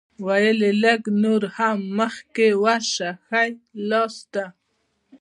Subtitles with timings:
[0.25, 3.49] ویل یې لږ نور هم مخکې ورشه ښی
[3.89, 4.43] لاسته.